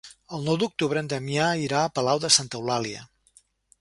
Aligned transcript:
El 0.35 0.47
nou 0.49 0.55
d'octubre 0.61 1.03
en 1.03 1.11
Damià 1.11 1.49
irà 1.65 1.81
a 1.83 1.91
Palau 1.99 2.23
de 2.25 2.33
Santa 2.39 2.59
Eulàlia. 2.63 3.05